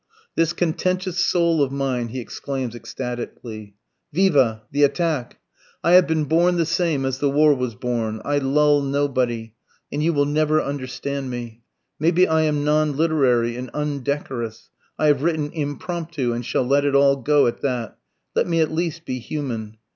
[0.33, 3.75] This contentious soul of mine, he exclaims ecstatically;
[4.11, 5.37] Viva: the attack!
[5.83, 9.53] I have been born the same as the war was born; I lull nobody,
[9.91, 11.61] and you will never understand me:
[11.99, 14.71] maybe I am non literary and un decorous....
[14.97, 17.99] I have written impromptu, and shall let it all go at that.
[18.35, 19.77] Let me at least be human!